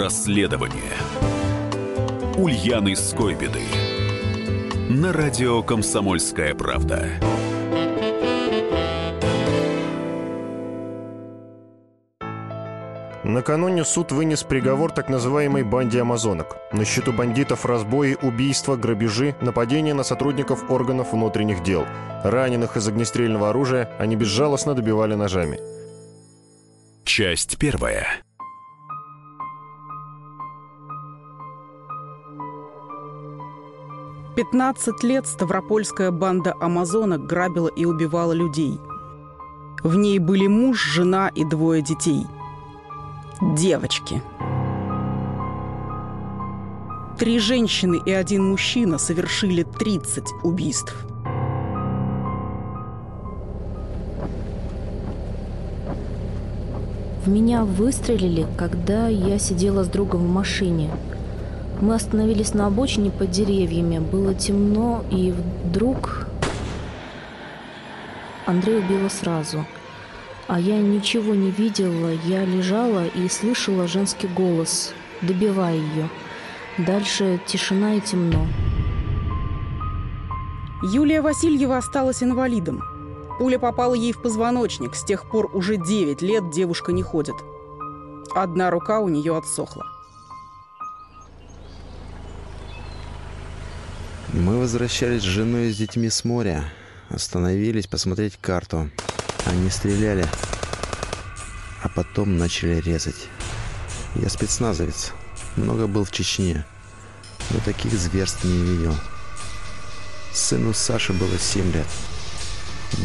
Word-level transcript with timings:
Расследование 0.00 0.94
Ульяны 2.38 2.96
Скойбеды 2.96 3.60
На 4.88 5.12
радио 5.12 5.62
«Комсомольская 5.62 6.54
правда» 6.54 7.06
Накануне 13.24 13.84
суд 13.84 14.10
вынес 14.12 14.42
приговор 14.42 14.90
так 14.90 15.10
называемой 15.10 15.64
банде 15.64 16.00
амазонок. 16.00 16.56
На 16.72 16.86
счету 16.86 17.12
бандитов 17.12 17.66
разбои, 17.66 18.16
убийства, 18.22 18.76
грабежи, 18.76 19.36
нападения 19.42 19.92
на 19.92 20.02
сотрудников 20.02 20.70
органов 20.70 21.12
внутренних 21.12 21.62
дел. 21.62 21.84
Раненых 22.24 22.78
из 22.78 22.88
огнестрельного 22.88 23.50
оружия 23.50 23.90
они 23.98 24.16
безжалостно 24.16 24.72
добивали 24.72 25.14
ножами. 25.14 25.60
Часть 27.04 27.58
первая 27.58 28.22
15 34.36 35.02
лет 35.02 35.26
ставропольская 35.26 36.12
банда 36.12 36.54
амазонок 36.60 37.26
грабила 37.26 37.66
и 37.66 37.84
убивала 37.84 38.32
людей. 38.32 38.78
В 39.82 39.96
ней 39.96 40.20
были 40.20 40.46
муж, 40.46 40.84
жена 40.84 41.28
и 41.34 41.44
двое 41.44 41.82
детей. 41.82 42.26
Девочки. 43.56 44.22
Три 47.18 47.38
женщины 47.40 48.00
и 48.04 48.12
один 48.12 48.48
мужчина 48.48 48.98
совершили 48.98 49.64
30 49.64 50.24
убийств. 50.44 50.94
В 57.24 57.28
меня 57.28 57.64
выстрелили, 57.64 58.46
когда 58.56 59.08
я 59.08 59.38
сидела 59.38 59.82
с 59.82 59.88
другом 59.88 60.20
в 60.26 60.32
машине– 60.32 60.90
мы 61.80 61.94
остановились 61.94 62.54
на 62.54 62.66
обочине 62.66 63.10
под 63.10 63.30
деревьями. 63.30 63.98
Было 63.98 64.34
темно, 64.34 65.04
и 65.10 65.32
вдруг 65.64 66.26
Андрей 68.46 68.78
убила 68.78 69.08
сразу. 69.08 69.64
А 70.48 70.58
я 70.58 70.78
ничего 70.78 71.34
не 71.34 71.50
видела. 71.50 72.10
Я 72.24 72.44
лежала 72.44 73.06
и 73.06 73.28
слышала 73.28 73.86
женский 73.86 74.26
голос, 74.26 74.92
добивая 75.22 75.76
ее. 75.76 76.08
Дальше 76.78 77.40
тишина 77.46 77.94
и 77.94 78.00
темно. 78.00 78.46
Юлия 80.82 81.22
Васильева 81.22 81.76
осталась 81.76 82.22
инвалидом. 82.22 82.82
Пуля 83.38 83.58
попала 83.58 83.94
ей 83.94 84.12
в 84.12 84.20
позвоночник. 84.22 84.94
С 84.94 85.04
тех 85.04 85.28
пор 85.30 85.50
уже 85.54 85.76
9 85.76 86.20
лет 86.22 86.50
девушка 86.50 86.92
не 86.92 87.02
ходит. 87.02 87.36
Одна 88.34 88.70
рука 88.70 89.00
у 89.00 89.08
нее 89.08 89.36
отсохла. 89.36 89.99
Мы 94.32 94.58
возвращались 94.58 95.22
с 95.22 95.24
женой 95.24 95.68
и 95.68 95.72
с 95.72 95.76
детьми 95.76 96.08
с 96.08 96.24
моря. 96.24 96.62
Остановились 97.08 97.88
посмотреть 97.88 98.36
карту. 98.40 98.88
Они 99.44 99.68
стреляли, 99.70 100.24
а 101.82 101.88
потом 101.88 102.38
начали 102.38 102.80
резать. 102.80 103.26
Я 104.14 104.28
спецназовец. 104.28 105.12
Много 105.56 105.88
был 105.88 106.04
в 106.04 106.12
Чечне. 106.12 106.64
Но 107.50 107.58
таких 107.64 107.92
зверств 107.92 108.44
не 108.44 108.62
видел. 108.62 108.94
Сыну 110.32 110.74
Саши 110.74 111.12
было 111.12 111.36
7 111.36 111.72
лет. 111.72 111.86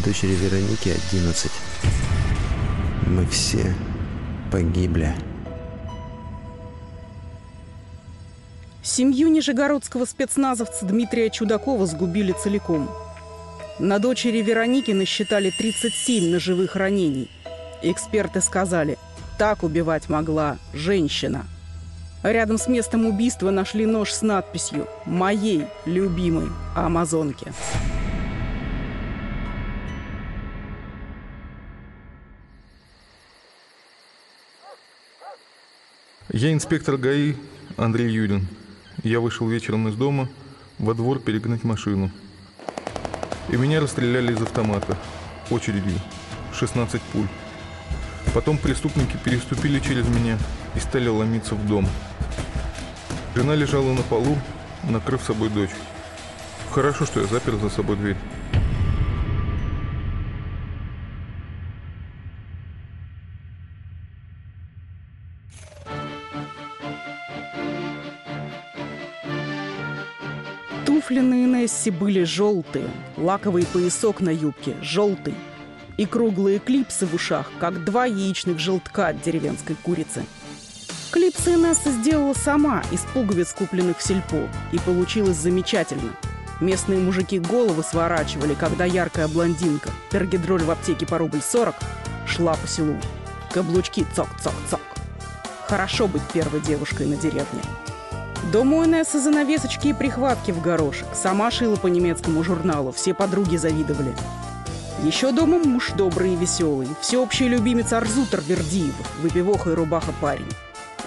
Дочери 0.06 0.36
Вероники 0.36 0.90
11. 0.90 1.52
Мы 3.08 3.26
все 3.26 3.76
погибли. 4.52 5.16
Семью 8.86 9.30
нижегородского 9.30 10.06
спецназовца 10.06 10.86
Дмитрия 10.86 11.32
Чудакова 11.32 11.88
сгубили 11.88 12.34
целиком. 12.34 12.88
На 13.80 13.98
дочери 13.98 14.44
Вероники 14.44 14.92
насчитали 14.92 15.50
37 15.50 16.30
ножевых 16.32 16.76
ранений. 16.76 17.32
Эксперты 17.82 18.42
сказали, 18.42 19.00
так 19.40 19.64
убивать 19.64 20.08
могла 20.08 20.60
женщина. 20.72 21.46
Рядом 22.22 22.60
с 22.60 22.68
местом 22.68 23.08
убийства 23.08 23.50
нашли 23.50 23.88
нож 23.88 24.14
с 24.14 24.22
надписью 24.22 24.88
«Моей 25.08 25.66
любимой 25.88 26.50
амазонке». 26.76 27.54
Я 36.32 36.54
инспектор 36.54 36.98
ГАИ 36.98 37.34
Андрей 37.78 38.12
Юрин. 38.12 38.48
Я 39.06 39.20
вышел 39.20 39.48
вечером 39.48 39.88
из 39.88 39.94
дома 39.94 40.28
во 40.80 40.96
двор 40.96 41.20
перегнать 41.20 41.64
машину. 41.64 42.10
И 43.50 43.56
меня 43.56 43.80
расстреляли 43.80 44.34
из 44.34 44.42
автомата. 44.42 44.98
Очередью. 45.52 46.00
16 46.56 47.00
пуль. 47.14 47.28
Потом 48.34 48.58
преступники 48.58 49.16
переступили 49.24 49.80
через 49.80 50.08
меня 50.08 50.40
и 50.74 50.80
стали 50.80 51.08
ломиться 51.08 51.54
в 51.54 51.68
дом. 51.68 51.88
Жена 53.36 53.54
лежала 53.54 53.94
на 53.94 54.02
полу, 54.02 54.40
накрыв 54.90 55.22
собой 55.22 55.50
дочь. 55.50 55.76
Хорошо, 56.72 57.06
что 57.06 57.22
я 57.22 57.28
запер 57.28 57.58
за 57.58 57.70
собой 57.70 57.98
дверь. 57.98 58.18
Инессе 71.86 71.92
были 71.92 72.24
желтые, 72.24 72.90
лаковый 73.18 73.66
поясок 73.66 74.22
на 74.22 74.30
юбке 74.30 74.76
желтый 74.82 75.36
и 75.98 76.06
круглые 76.06 76.60
клипсы 76.60 77.06
в 77.06 77.14
ушах, 77.14 77.52
как 77.60 77.86
два 77.86 78.06
яичных 78.06 78.60
желтка 78.60 79.10
от 79.10 79.22
деревенской 79.22 79.76
курицы. 79.76 80.26
Клипсы 81.12 81.54
Инесса 81.54 81.92
сделала 81.92 82.34
сама 82.34 82.84
из 82.92 83.02
пуговиц, 83.14 83.54
купленных 83.54 84.00
в 84.00 84.04
сельпо, 84.04 84.50
и 84.72 84.80
получилось 84.80 85.38
замечательно. 85.38 86.16
Местные 86.60 87.00
мужики 87.00 87.40
головы 87.40 87.84
сворачивали, 87.84 88.56
когда 88.56 88.86
яркая 88.86 89.28
блондинка, 89.28 89.92
пергидроль 90.12 90.64
в 90.64 90.72
аптеке 90.72 91.06
по 91.06 91.18
рубль 91.18 91.42
40, 91.42 91.76
шла 92.28 92.56
по 92.56 92.68
селу. 92.68 92.98
Каблучки 93.54 94.06
цок-цок-цок. 94.16 94.82
Хорошо 95.68 96.08
быть 96.08 96.24
первой 96.34 96.62
девушкой 96.62 97.08
на 97.08 97.16
деревне. 97.16 97.62
Дома 98.52 98.78
у 98.78 98.86
Инессы 98.86 99.20
занавесочки 99.20 99.88
и 99.88 99.94
прихватки 99.94 100.52
в 100.52 100.62
горошек. 100.62 101.08
Сама 101.14 101.50
шила 101.50 101.78
по 101.78 101.88
немецкому 101.88 102.44
журналу, 102.44 102.92
все 102.92 103.14
подруги 103.14 103.58
завидовали. 103.58 104.16
Еще 105.04 105.32
дома 105.32 105.58
муж 105.58 105.92
добрый 105.92 106.34
и 106.34 106.36
веселый, 106.36 106.88
всеобщий 107.02 107.48
любимец 107.48 107.92
Арзутер 107.92 108.42
Вердиев, 108.42 108.94
выпивоха 109.20 109.72
и 109.72 109.74
рубаха 109.74 110.14
парень. 110.22 110.50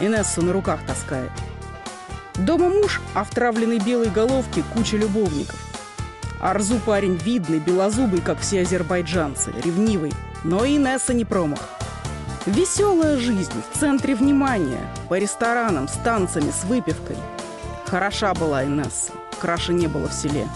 Инессу 0.00 0.42
на 0.42 0.52
руках 0.52 0.80
таскает. 0.86 1.30
Дома 2.34 2.68
муж, 2.68 3.00
а 3.14 3.24
в 3.24 3.30
травленной 3.30 3.78
белой 3.78 4.10
головке 4.10 4.62
куча 4.74 4.96
любовников. 4.96 5.58
Арзу 6.40 6.78
парень 6.84 7.16
видный, 7.16 7.58
белозубый, 7.60 8.20
как 8.20 8.40
все 8.40 8.62
азербайджанцы, 8.62 9.52
ревнивый. 9.64 10.12
Но 10.44 10.64
Инесса 10.66 11.14
не 11.14 11.24
промах. 11.24 11.77
Веселая 12.48 13.18
жизнь 13.18 13.62
в 13.70 13.78
центре 13.78 14.14
внимания, 14.14 14.80
по 15.10 15.18
ресторанам, 15.18 15.86
с 15.86 15.92
танцами, 16.02 16.50
с 16.50 16.64
выпивкой. 16.64 17.18
Хороша 17.84 18.32
была 18.32 18.64
Инесса, 18.64 19.12
краше 19.38 19.74
не 19.74 19.86
было 19.86 20.08
в 20.08 20.14
селе. 20.14 20.48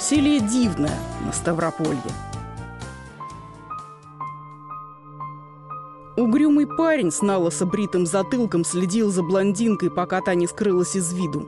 Селе 0.00 0.40
дивное 0.40 0.98
на 1.22 1.34
Ставрополье. 1.34 2.00
Угрюмый 6.16 6.66
парень 6.66 7.12
с 7.12 7.20
налысо 7.20 7.66
бритым 7.66 8.06
затылком 8.06 8.64
следил 8.64 9.10
за 9.10 9.22
блондинкой, 9.22 9.90
пока 9.90 10.22
та 10.22 10.34
не 10.34 10.46
скрылась 10.46 10.96
из 10.96 11.12
виду. 11.12 11.46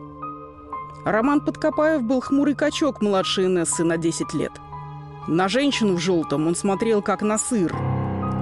Роман 1.06 1.40
Подкопаев 1.40 2.02
был 2.02 2.20
хмурый 2.20 2.54
качок 2.54 3.00
младшей 3.00 3.46
Инессы 3.46 3.82
на 3.82 3.96
10 3.96 4.34
лет. 4.34 4.52
На 5.26 5.48
женщину 5.48 5.94
в 5.94 6.00
желтом 6.00 6.46
он 6.48 6.54
смотрел 6.54 7.00
как 7.00 7.22
на 7.22 7.38
сыр– 7.38 7.74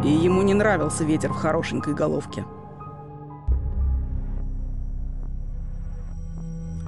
и 0.05 0.09
ему 0.09 0.43
не 0.43 0.55
нравился 0.55 1.05
ветер 1.05 1.33
в 1.33 1.37
хорошенькой 1.37 1.95
головке. 1.95 2.45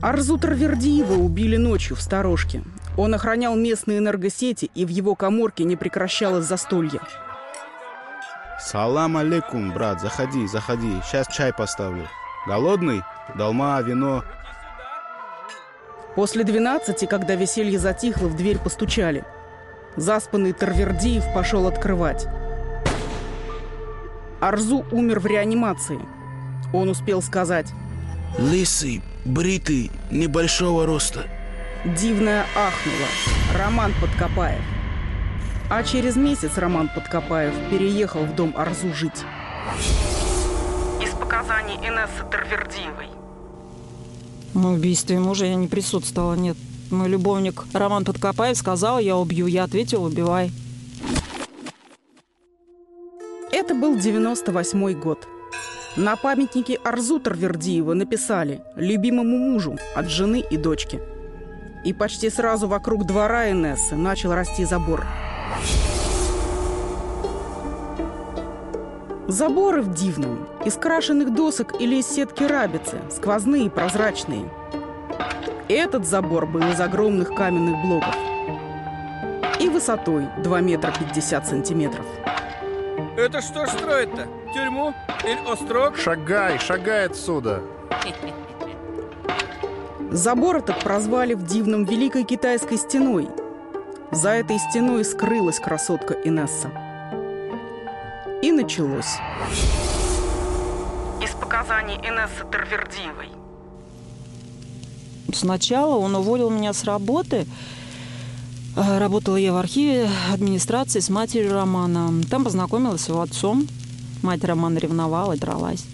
Арзутер 0.03 0.55
Вердиева 0.55 1.15
убили 1.15 1.57
ночью 1.57 1.97
в 1.97 2.03
сторожке. 2.03 2.63
Он 2.97 3.15
охранял 3.15 3.57
местные 3.57 3.99
энергосети, 3.99 4.71
и 4.75 4.85
в 4.85 4.89
его 4.89 5.15
коморке 5.15 5.65
не 5.65 5.77
прекращалось 5.77 6.45
застолье. 6.45 7.01
Салам 8.61 9.17
алейкум, 9.17 9.73
брат, 9.73 10.01
заходи, 10.01 10.47
заходи, 10.47 11.01
сейчас 11.05 11.27
чай 11.29 11.53
поставлю. 11.53 12.07
Голодный? 12.47 13.03
Долма, 13.35 13.81
вино. 13.81 14.23
После 16.15 16.45
двенадцати, 16.45 17.07
когда 17.07 17.35
веселье 17.35 17.79
затихло, 17.79 18.29
в 18.29 18.37
дверь 18.37 18.59
постучали. 18.59 19.25
Заспанный 19.97 20.53
Тарвердиев 20.53 21.25
пошел 21.35 21.67
открывать. 21.67 22.29
Арзу 24.41 24.85
умер 24.91 25.21
в 25.21 25.27
реанимации. 25.27 25.99
Он 26.73 26.89
успел 26.89 27.23
сказать. 27.23 27.73
Лысый, 28.39 29.03
бритый, 29.25 29.91
небольшого 30.11 30.87
роста. 30.87 31.25
Дивная 31.85 32.45
ахнула. 32.57 33.09
Роман 33.59 33.93
Подкопаев. 34.01 34.61
А 35.71 35.83
через 35.83 36.17
месяц 36.17 36.59
Роман 36.59 36.91
Подкопаев 36.95 37.55
переехал 37.71 38.25
в 38.25 38.35
дом 38.35 38.55
Арзу 38.57 38.93
жить. 38.93 39.25
Из 41.03 41.11
показаний 41.11 41.77
Инессы 41.77 42.25
Тервердиевой. 42.31 43.09
На 44.55 44.73
убийстве 44.73 45.19
мужа 45.19 45.47
я 45.47 45.55
не 45.55 45.69
присутствовала, 45.69 46.35
нет. 46.35 46.57
Мой 46.91 47.09
любовник 47.09 47.65
Роман 47.73 48.05
Подкопаев 48.05 48.57
сказал, 48.57 48.99
я 48.99 49.17
убью. 49.17 49.47
Я 49.47 49.65
ответил, 49.65 50.05
убивай. 50.05 50.53
Это 53.57 53.73
был 53.73 53.97
98 53.97 54.99
год. 54.99 55.29
На 55.97 56.17
памятнике 56.17 56.75
Арзу 56.83 57.21
Тарвердиева 57.21 57.95
написали 57.95 58.63
«Любимому 58.75 59.39
мужу» 59.39 59.79
от 59.95 60.09
жены 60.09 60.43
и 60.51 60.57
дочки. 60.57 61.01
И 61.85 61.93
почти 61.93 62.31
сразу 62.31 62.67
вокруг 62.67 63.07
двора 63.07 63.53
Инессы 63.53 63.95
начал 63.95 64.35
расти 64.35 64.65
забор. 64.65 65.07
Заборы 69.29 69.83
в 69.83 69.95
Дивном, 69.95 70.49
из 70.65 70.75
крашенных 70.75 71.33
досок 71.33 71.81
или 71.81 72.01
из 72.01 72.09
сетки 72.09 72.43
рабицы, 72.43 72.99
сквозные, 73.09 73.71
прозрачные. 73.71 74.51
Этот 75.69 76.09
забор 76.09 76.47
был 76.47 76.69
из 76.73 76.81
огромных 76.81 77.33
каменных 77.33 77.87
блоков. 77.87 78.17
И 79.61 79.69
высотой 79.69 80.27
2 80.43 80.61
метра 80.61 80.93
50 80.99 81.47
сантиметров. 81.47 82.05
Это 83.17 83.41
что 83.41 83.65
ж 83.67 83.71
строит-то? 83.71 84.27
Тюрьму? 84.53 84.93
Или 85.25 85.39
острог? 85.49 85.97
Шагай, 85.97 86.59
шагай 86.59 87.07
отсюда. 87.07 87.63
Забор 90.11 90.57
этот 90.57 90.81
прозвали 90.83 91.35
в 91.35 91.45
Дивном 91.45 91.85
Великой 91.85 92.25
Китайской 92.25 92.77
стеной. 92.77 93.29
За 94.11 94.31
этой 94.31 94.59
стеной 94.59 95.05
скрылась 95.05 95.61
красотка 95.61 96.15
Инесса. 96.15 96.71
И 98.43 98.51
началось. 98.51 99.19
Из 101.23 101.31
показаний 101.31 101.97
Инессы 101.97 102.45
Тервердиевой. 102.51 103.29
Сначала 105.33 105.97
он 105.97 106.15
уволил 106.17 106.51
меня 106.51 106.73
с 106.73 106.85
работы. 106.85 107.47
Э, 108.77 108.99
Работала 108.99 109.37
я 109.37 109.53
в 109.53 109.57
архиве 109.57 110.11
администрации 110.33 111.01
с 111.01 111.09
матерью 111.09 111.53
Романа. 111.53 112.13
Там 112.29 112.45
познакомилась 112.45 113.03
с 113.03 113.09
его 113.09 113.21
отцом. 113.21 113.67
Мать 114.23 114.45
Романа 114.45 114.79
ревновала 114.79 115.35
и 115.35 115.39
дралась. 115.39 115.85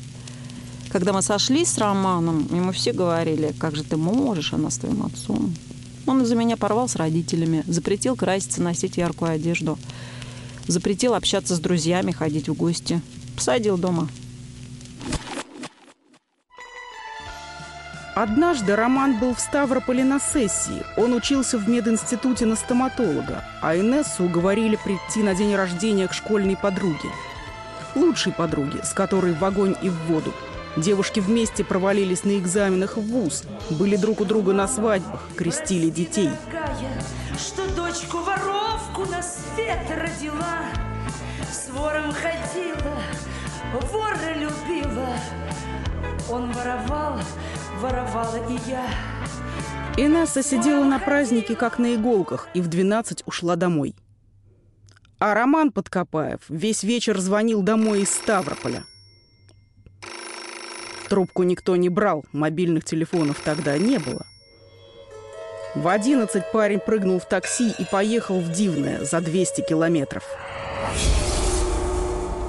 Когда 0.90 1.12
мы 1.12 1.22
сошлись 1.22 1.68
с 1.68 1.78
Романом, 1.78 2.48
ему 2.52 2.72
все 2.72 2.92
говорили, 2.92 3.54
как 3.58 3.76
же 3.76 3.84
ты 3.84 3.96
можешь, 3.96 4.52
она 4.52 4.70
с 4.70 4.78
твоим 4.78 5.06
отцом. 5.06 5.54
Он 6.06 6.22
из-за 6.22 6.34
меня 6.34 6.56
порвал 6.56 6.88
с 6.88 6.96
родителями, 6.96 7.62
запретил 7.68 8.16
краситься, 8.16 8.62
носить 8.62 8.96
яркую 8.96 9.30
одежду, 9.30 9.78
запретил 10.66 11.14
общаться 11.14 11.54
с 11.54 11.60
друзьями, 11.60 12.10
ходить 12.10 12.48
в 12.48 12.54
гости. 12.54 13.00
Посадил 13.36 13.78
дома. 13.78 14.08
Однажды 18.14 18.74
Роман 18.74 19.18
был 19.18 19.34
в 19.34 19.40
Ставрополе 19.40 20.04
на 20.04 20.18
сессии. 20.18 20.82
Он 20.96 21.12
учился 21.14 21.58
в 21.58 21.68
мединституте 21.68 22.44
на 22.44 22.56
стоматолога, 22.56 23.44
а 23.62 23.76
Инессу 23.76 24.24
уговорили 24.24 24.76
прийти 24.76 25.22
на 25.22 25.34
день 25.34 25.54
рождения 25.54 26.08
к 26.08 26.12
школьной 26.12 26.56
подруге. 26.56 27.08
Лучшей 27.94 28.32
подруге, 28.32 28.82
с 28.82 28.92
которой 28.92 29.32
в 29.32 29.44
огонь 29.44 29.76
и 29.80 29.88
в 29.88 29.94
воду. 30.06 30.32
Девушки 30.76 31.20
вместе 31.20 31.64
провалились 31.64 32.24
на 32.24 32.38
экзаменах 32.38 32.96
в 32.96 33.00
ВУЗ, 33.00 33.44
были 33.70 33.96
друг 33.96 34.20
у 34.20 34.24
друга 34.24 34.52
на 34.52 34.68
свадьбах, 34.68 35.20
крестили 35.36 35.90
детей. 35.90 36.30
Что 37.36 37.66
дочку 37.74 38.18
воровку 38.18 39.04
на 39.10 39.22
свет 39.22 39.80
родила, 39.90 40.60
с 41.50 41.70
вором 41.70 42.12
ходила, 42.12 43.00
вора 43.92 44.34
любила. 44.36 45.08
Он 46.28 46.52
воровал, 46.52 47.18
воровала 47.80 48.36
и 48.48 48.58
я. 48.68 48.84
Инесса 49.96 50.42
сидела 50.42 50.84
на 50.84 50.98
празднике 50.98 51.56
как 51.56 51.78
на 51.78 51.94
иголках 51.94 52.48
и 52.54 52.60
в 52.60 52.68
12 52.68 53.22
ушла 53.26 53.56
домой. 53.56 53.94
А 55.18 55.34
Роман 55.34 55.72
Подкопаев 55.72 56.40
весь 56.48 56.82
вечер 56.82 57.18
звонил 57.18 57.62
домой 57.62 58.02
из 58.02 58.10
Ставрополя. 58.10 58.84
Трубку 61.08 61.42
никто 61.42 61.76
не 61.76 61.88
брал, 61.88 62.24
мобильных 62.32 62.84
телефонов 62.84 63.40
тогда 63.44 63.76
не 63.76 63.98
было. 63.98 64.24
В 65.74 65.88
11 65.88 66.52
парень 66.52 66.78
прыгнул 66.78 67.18
в 67.18 67.28
такси 67.28 67.72
и 67.78 67.84
поехал 67.84 68.40
в 68.40 68.50
Дивное 68.52 69.04
за 69.04 69.20
200 69.20 69.62
километров. 69.62 70.24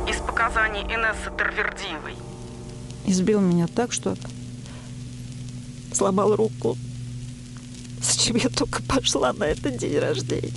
Из 0.07 0.17
показаний 0.17 0.81
Инессы 0.81 1.31
Тервердиевой. 1.37 2.15
Избил 3.05 3.41
меня 3.41 3.67
так, 3.67 3.91
что 3.91 4.15
сломал 5.93 6.35
руку. 6.35 6.77
Зачем 8.01 8.35
я 8.35 8.49
только 8.49 8.81
пошла 8.83 9.33
на 9.33 9.45
этот 9.45 9.77
день 9.77 9.99
рождения? 9.99 10.53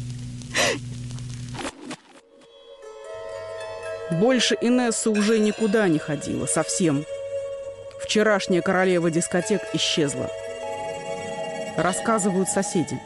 Больше 4.11 4.57
Инесса 4.61 5.11
уже 5.11 5.39
никуда 5.39 5.89
не 5.89 5.99
ходила, 5.99 6.47
совсем. 6.47 7.05
Вчерашняя 8.03 8.63
королева 8.63 9.11
дискотек 9.11 9.63
исчезла. 9.73 10.31
Рассказывают 11.77 12.49
соседи. 12.49 13.01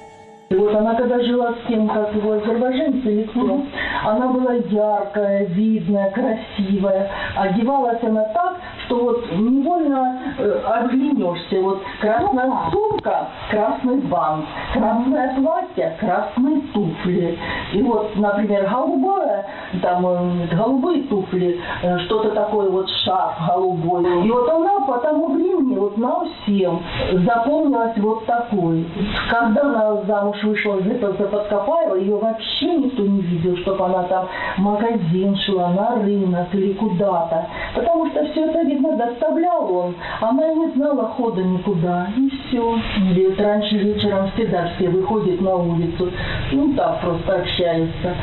И 0.51 0.55
вот 0.55 0.75
она 0.75 0.95
когда 0.95 1.21
жила 1.21 1.53
с 1.53 1.69
тем, 1.69 1.87
как 1.89 2.15
его 2.15 2.33
азербайджанцы 2.33 3.07
лицо, 3.07 3.61
она 4.03 4.29
была 4.29 4.55
яркая, 4.55 5.45
видная, 5.45 6.11
красивая. 6.11 7.11
Одевалась 7.37 8.03
она 8.03 8.25
так, 8.33 8.57
что 8.87 8.97
вот 8.97 9.31
невольно 9.33 10.19
э, 10.39 10.63
оглянешься. 10.65 11.61
Вот 11.61 11.83
красная 12.01 12.51
сумка, 12.73 13.29
красный 13.51 13.97
бант, 13.97 14.47
красное 14.73 15.37
платье, 15.37 15.97
красные 16.01 16.63
туфли. 16.73 17.39
И 17.75 17.83
вот, 17.83 18.17
например, 18.17 18.71
голубое, 18.73 19.45
там 19.83 20.07
э, 20.07 20.57
голубые 20.57 21.03
туфли, 21.03 21.61
э, 21.83 21.99
что-то 22.07 22.31
такое 22.31 22.71
вот 22.71 22.89
шарф 23.05 23.35
голубой. 23.47 24.27
И 24.27 24.31
вот 24.31 24.49
она 24.49 24.81
по 24.87 24.97
тому 25.01 25.35
времени 25.35 25.77
вот 25.77 25.99
нам 25.99 26.27
всем 26.43 26.81
запомнилась 27.27 27.99
вот 27.99 28.25
такой. 28.25 28.87
Когда 29.29 29.61
она 29.61 30.03
замуж 30.07 30.38
вышла 30.43 30.81
за 30.83 30.99
за 30.99 31.25
Подкопаева, 31.25 31.95
ее 31.95 32.17
вообще 32.17 32.75
никто 32.77 33.03
не 33.03 33.21
видел, 33.21 33.57
чтобы 33.59 33.85
она 33.85 34.03
там 34.05 34.29
в 34.57 34.61
магазин 34.61 35.37
шла, 35.37 35.71
на 35.71 36.03
рынок 36.03 36.55
или 36.55 36.73
куда-то. 36.75 37.47
Потому 37.75 38.11
что 38.11 38.25
все 38.27 38.47
это, 38.47 38.63
видно, 38.63 38.97
доставлял 38.97 39.73
он. 39.73 39.95
Она 40.21 40.55
не 40.55 40.73
знала 40.73 41.09
хода 41.17 41.43
никуда. 41.43 42.09
И 42.17 42.31
все. 42.31 42.79
Или 43.11 43.29
вот 43.29 43.41
раньше 43.41 43.77
вечером 43.77 44.31
всегда 44.33 44.71
все 44.77 44.89
выходят 44.89 45.41
на 45.41 45.57
улицу. 45.57 46.11
Ну, 46.53 46.75
так 46.75 47.01
просто 47.01 47.41
общаются. 47.41 48.15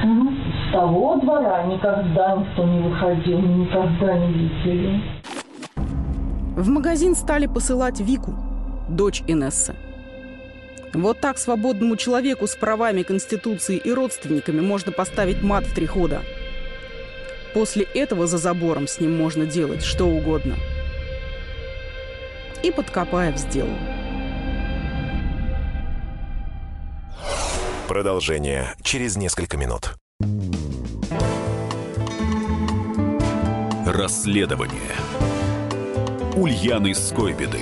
С 0.69 0.73
того 0.73 1.15
двора 1.15 1.63
никогда 1.63 2.35
никто 2.35 2.63
не 2.63 2.79
выходил, 2.79 3.39
никогда 3.39 4.17
не 4.17 4.27
видели. 4.33 5.01
В 6.55 6.69
магазин 6.69 7.15
стали 7.15 7.47
посылать 7.47 7.99
Вику, 7.99 8.33
дочь 8.89 9.23
Инессы. 9.27 9.75
Вот 10.93 11.19
так 11.19 11.37
свободному 11.37 11.97
человеку 11.97 12.47
с 12.47 12.55
правами 12.55 13.03
Конституции 13.03 13.77
и 13.77 13.91
родственниками 13.91 14.61
можно 14.61 14.91
поставить 14.91 15.41
мат 15.41 15.65
в 15.65 15.73
три 15.73 15.85
хода. 15.85 16.23
После 17.53 17.83
этого 17.93 18.27
за 18.27 18.37
забором 18.37 18.87
с 18.87 18.99
ним 18.99 19.15
можно 19.15 19.45
делать 19.45 19.83
что 19.83 20.05
угодно. 20.05 20.55
И 22.63 22.71
Подкопаев 22.71 23.37
сделал. 23.37 23.75
Продолжение 27.87 28.73
через 28.81 29.15
несколько 29.15 29.57
минут. 29.57 29.95
Расследование 33.85 34.95
Ульяны 36.35 36.95
Скойбеды 36.95 37.61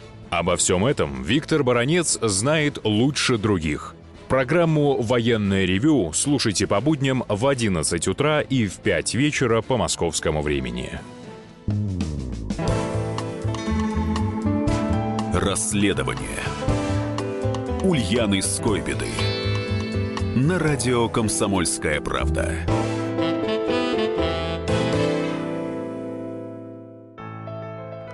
Обо 0.31 0.55
всем 0.55 0.85
этом 0.85 1.23
Виктор 1.23 1.61
Баранец 1.61 2.17
знает 2.21 2.79
лучше 2.85 3.37
других. 3.37 3.95
Программу 4.29 5.01
«Военное 5.01 5.65
ревю» 5.65 6.13
слушайте 6.13 6.67
по 6.67 6.79
будням 6.79 7.25
в 7.27 7.45
11 7.45 8.07
утра 8.07 8.39
и 8.39 8.65
в 8.65 8.77
5 8.77 9.13
вечера 9.15 9.61
по 9.61 9.75
московскому 9.75 10.41
времени. 10.41 10.99
Расследование 15.33 16.39
Ульяны 17.83 18.41
Скойбеды 18.41 19.09
на 20.35 20.57
радио 20.57 21.09
«Комсомольская 21.09 21.99
правда». 21.99 22.55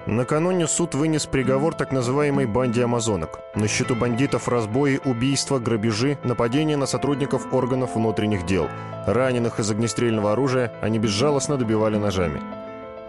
Накануне 0.08 0.68
суд 0.68 0.96
вынес 0.96 1.26
приговор 1.26 1.76
так 1.76 1.92
называемой 1.92 2.46
банде 2.46 2.82
амазонок. 2.82 3.42
На 3.56 3.68
счету 3.68 3.94
бандитов 3.94 4.48
разбои, 4.48 5.02
убийства, 5.04 5.60
грабежи, 5.60 6.18
нападения 6.24 6.78
на 6.78 6.86
сотрудников 6.86 7.54
органов 7.54 7.96
внутренних 7.96 8.46
дел. 8.46 8.70
Раненых 9.06 9.60
из 9.60 9.70
огнестрельного 9.70 10.32
оружия 10.32 10.72
они 10.82 10.98
безжалостно 10.98 11.58
добивали 11.58 11.98
ножами. 11.98 12.42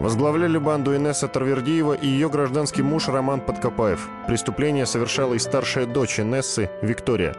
Возглавляли 0.00 0.58
банду 0.58 0.96
Инесса 0.96 1.28
Тарвердиева 1.28 1.92
и 1.92 2.08
ее 2.08 2.28
гражданский 2.28 2.82
муж 2.82 3.06
Роман 3.06 3.42
Подкопаев. 3.42 4.08
Преступление 4.26 4.84
совершала 4.84 5.34
и 5.34 5.38
старшая 5.38 5.86
дочь 5.86 6.18
Инессы 6.18 6.68
Виктория. 6.82 7.36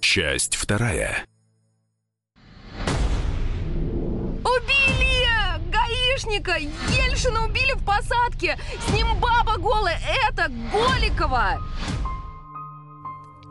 Часть 0.00 0.56
вторая. 0.56 1.26
Гаишника! 6.38 6.58
Ельшина 7.08 7.44
убили 7.44 7.74
в 7.74 7.84
посадке! 7.84 8.58
С 8.86 8.92
ним 8.92 9.06
баба 9.20 9.58
голая! 9.58 9.98
Это 10.28 10.50
Голикова! 10.72 11.58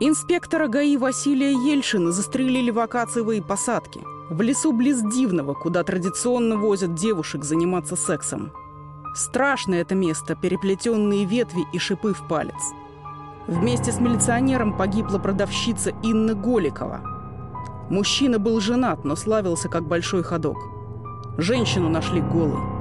Инспектора 0.00 0.68
ГАИ 0.68 0.96
Василия 0.96 1.52
Ельшина 1.52 2.12
застрелили 2.12 2.70
в 2.70 2.78
Акациевой 2.78 3.42
посадке. 3.42 4.00
В 4.30 4.40
лесу 4.42 4.72
близ 4.72 5.00
Дивного, 5.02 5.54
куда 5.54 5.82
традиционно 5.82 6.56
возят 6.56 6.94
девушек 6.94 7.44
заниматься 7.44 7.96
сексом. 7.96 8.52
Страшное 9.14 9.80
это 9.80 9.94
место, 9.94 10.36
переплетенные 10.36 11.24
ветви 11.24 11.64
и 11.72 11.78
шипы 11.78 12.12
в 12.12 12.28
палец. 12.28 12.54
Вместе 13.48 13.90
с 13.90 13.98
милиционером 13.98 14.76
погибла 14.76 15.18
продавщица 15.18 15.90
Инна 16.02 16.34
Голикова. 16.34 17.00
Мужчина 17.90 18.38
был 18.38 18.60
женат, 18.60 19.04
но 19.04 19.16
славился 19.16 19.68
как 19.68 19.88
большой 19.88 20.22
ходок. 20.22 20.58
Женщину 21.38 21.88
нашли 21.88 22.20
голой. 22.20 22.77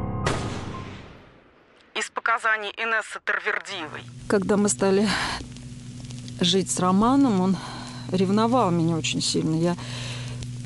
Из 1.98 2.12
показаний 2.12 2.70
Инессы 2.78 3.20
Тарвердиевой. 3.26 4.02
Когда 4.28 4.56
мы 4.56 4.70
стали 4.70 5.10
жить 6.40 6.70
с 6.70 6.80
Романом, 6.80 7.42
он 7.42 7.58
ревновал 8.12 8.70
меня 8.70 8.96
очень 8.96 9.22
сильно. 9.22 9.56
Я 9.56 9.76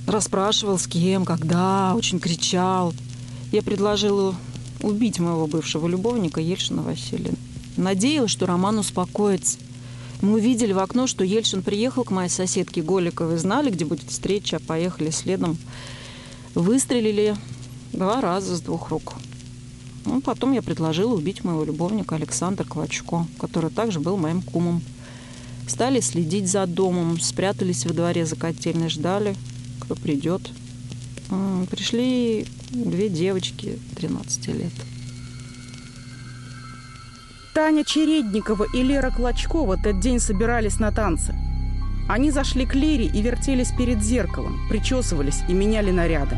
расспрашивал, 0.07 0.77
с 0.77 0.87
кем, 0.87 1.23
когда, 1.23 1.93
очень 1.95 2.19
кричал. 2.19 2.93
Я 3.53 3.61
предложила 3.61 4.35
убить 4.81 5.19
моего 5.19 5.47
бывшего 5.47 5.87
любовника 5.87 6.41
Ельшина 6.41 6.81
Василия. 6.81 7.33
Надеялась, 7.77 8.31
что 8.31 8.45
Роман 8.45 8.79
успокоится. 8.79 9.57
Мы 10.21 10.33
увидели 10.33 10.73
в 10.73 10.79
окно, 10.79 11.07
что 11.07 11.23
Ельшин 11.23 11.61
приехал 11.61 12.03
к 12.03 12.11
моей 12.11 12.29
соседке 12.29 12.81
Голиковой, 12.81 13.37
знали, 13.37 13.69
где 13.69 13.85
будет 13.85 14.09
встреча, 14.09 14.59
поехали 14.59 15.11
следом. 15.11 15.57
Выстрелили 16.55 17.37
Два 17.93 18.21
раза 18.21 18.55
с 18.55 18.61
двух 18.61 18.89
рук. 18.89 19.15
Ну, 20.05 20.21
потом 20.21 20.51
я 20.53 20.61
предложила 20.61 21.13
убить 21.13 21.43
моего 21.43 21.63
любовника 21.63 22.15
Александра 22.15 22.63
Клочко, 22.63 23.27
который 23.39 23.69
также 23.69 23.99
был 23.99 24.17
моим 24.17 24.41
кумом. 24.41 24.81
Стали 25.67 25.99
следить 25.99 26.49
за 26.49 26.65
домом, 26.65 27.19
спрятались 27.19 27.85
во 27.85 27.93
дворе 27.93 28.25
за 28.25 28.35
котельной, 28.35 28.89
ждали, 28.89 29.35
кто 29.79 29.95
придет. 29.95 30.41
Пришли 31.69 32.45
две 32.71 33.09
девочки 33.09 33.79
13 33.95 34.47
лет. 34.47 34.73
Таня 37.53 37.83
Чередникова 37.83 38.65
и 38.73 38.81
Лера 38.81 39.11
Клочкова 39.11 39.77
тот 39.77 39.99
день 39.99 40.19
собирались 40.19 40.79
на 40.79 40.91
танцы. 40.91 41.35
Они 42.09 42.31
зашли 42.31 42.65
к 42.65 42.75
Лере 42.75 43.05
и 43.05 43.21
вертелись 43.21 43.71
перед 43.77 44.01
зеркалом, 44.03 44.59
причесывались 44.67 45.41
и 45.47 45.53
меняли 45.53 45.91
наряды. 45.91 46.37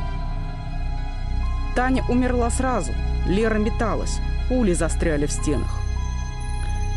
Таня 1.75 2.03
умерла 2.09 2.51
сразу. 2.51 2.91
Лера 3.27 3.57
металась. 3.57 4.19
Пули 4.49 4.73
застряли 4.73 5.25
в 5.25 5.31
стенах. 5.31 5.71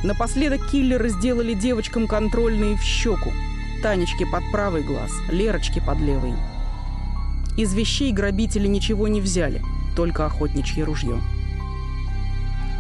Напоследок 0.03 0.69
киллеры 0.71 1.09
сделали 1.09 1.55
девочкам 1.55 2.07
контрольные 2.07 2.77
в 2.77 2.83
щеку. 2.83 3.33
Танечке 3.83 4.27
под 4.27 4.43
правый 4.51 4.83
глаз, 4.83 5.13
Лерочке 5.31 5.81
под 5.81 5.99
левый. 5.99 6.35
Из 7.57 7.73
вещей 7.75 8.13
грабители 8.13 8.67
ничего 8.67 9.09
не 9.09 9.21
взяли, 9.21 9.63
только 9.95 10.27
охотничье 10.27 10.85
ружье. 10.85 11.21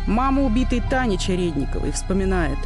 Мама 0.06 0.42
убитой 0.42 0.80
Тани 0.80 1.18
Чередниковой 1.18 1.92
вспоминает. 1.92 2.58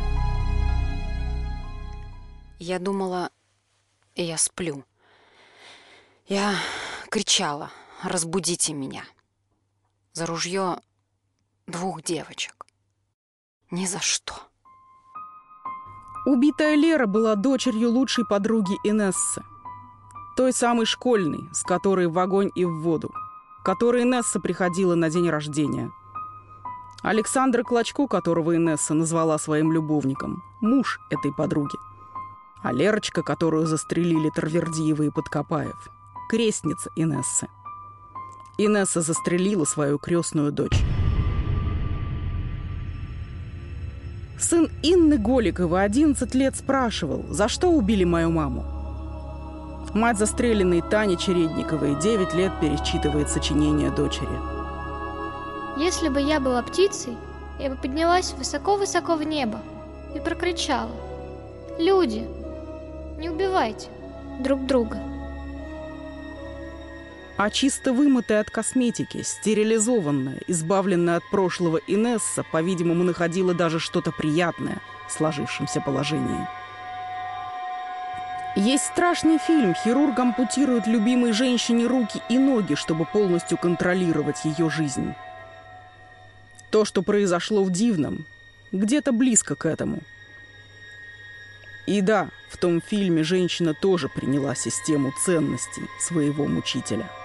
Я 2.59 2.79
думала, 2.79 3.31
я 4.17 4.37
сплю. 4.37 4.85
Я 6.27 6.55
кричала, 7.11 7.71
разбудите 8.03 8.75
меня 8.75 9.05
за 10.13 10.27
ружье 10.27 10.81
двух 11.67 12.03
девочек. 12.03 12.67
Ни 13.71 13.87
за 13.87 14.01
что. 14.01 14.35
Убитая 16.27 16.75
Лера 16.75 17.07
была 17.07 17.35
дочерью 17.35 17.91
лучшей 17.91 18.27
подруги 18.27 18.75
Инессы. 18.85 19.43
Той 20.37 20.53
самой 20.53 20.87
школьной, 20.87 21.49
с 21.53 21.63
которой 21.63 22.09
в 22.09 22.19
огонь 22.19 22.51
и 22.55 22.65
в 22.65 22.81
воду. 22.81 23.13
Которой 23.65 24.03
Инесса 24.03 24.41
приходила 24.41 24.95
на 24.95 25.11
день 25.11 25.29
рождения. 25.29 25.91
Александра 27.03 27.63
Клочко, 27.63 28.07
которого 28.07 28.57
Инесса 28.57 28.95
назвала 28.95 29.39
своим 29.39 29.73
любовником, 29.73 30.43
муж 30.61 31.01
этой 31.11 31.33
подруги. 31.33 31.77
А 32.63 32.73
Лерочка, 32.73 33.23
которую 33.23 33.67
застрелили 33.67 34.29
Тарвердиева 34.31 35.05
и 35.05 35.11
Подкопаев, 35.11 35.89
крестница 36.29 36.91
Инессы– 36.97 37.49
Инесса 38.67 39.01
застрелила 39.01 39.65
свою 39.65 39.99
крестную 39.99 40.53
дочь. 40.53 40.83
Сын 44.39 44.71
Инны 44.83 45.17
Голиковой 45.17 45.85
11 45.85 46.35
лет 46.35 46.57
спрашивал, 46.57 47.25
за 47.31 47.49
что 47.49 47.69
убили 47.69 48.05
мою 48.05 48.31
маму. 48.31 48.65
Мать 49.95 50.19
застреленной 50.19 50.83
Тани 50.83 51.17
Чередниковой 51.17 51.99
9 52.01 52.35
лет 52.35 52.53
перечитывает 52.61 53.31
сочинение 53.31 53.91
дочери. 53.91 54.29
Если 55.79 56.09
бы 56.09 56.21
я 56.21 56.39
была 56.39 56.63
птицей, 56.63 57.17
я 57.59 57.71
бы 57.71 57.77
поднялась 57.77 58.35
высоко-высоко 58.35 59.17
в 59.17 59.23
небо 59.23 59.61
и 60.15 60.21
прокричала. 60.21 60.91
Люди, 61.79 62.27
не 63.19 63.31
убивайте 63.31 63.89
друг 64.43 64.67
друга 64.67 65.10
а 67.43 67.49
чисто 67.49 67.95
вымытая 67.95 68.43
от 68.43 68.51
косметики, 68.51 69.23
стерилизованная, 69.23 70.41
избавленная 70.47 71.17
от 71.17 71.31
прошлого 71.31 71.81
Инесса, 71.87 72.45
по-видимому, 72.53 73.03
находила 73.03 73.55
даже 73.55 73.79
что-то 73.81 74.13
приятное 74.13 74.83
в 75.09 75.13
сложившемся 75.13 75.81
положении. 75.81 76.47
Есть 78.57 78.85
страшный 78.85 79.39
фильм. 79.39 79.75
Хирург 79.75 80.19
ампутирует 80.19 80.87
любимой 80.87 81.33
женщине 81.33 81.87
руки 81.87 82.21
и 82.29 82.37
ноги, 82.37 82.75
чтобы 82.75 83.07
полностью 83.07 83.57
контролировать 83.57 84.45
ее 84.45 84.69
жизнь. 84.69 85.15
То, 86.71 86.85
что 86.85 87.01
произошло 87.01 87.65
в 87.65 87.71
Дивном, 87.71 88.27
где-то 88.71 89.13
близко 89.13 89.55
к 89.55 89.65
этому. 89.65 90.01
И 91.87 92.03
да, 92.03 92.29
в 92.51 92.59
том 92.59 92.83
фильме 92.83 93.23
женщина 93.25 93.73
тоже 93.73 94.11
приняла 94.11 94.55
систему 94.55 95.15
ценностей 95.25 95.85
своего 95.99 96.47
мучителя– 96.47 97.11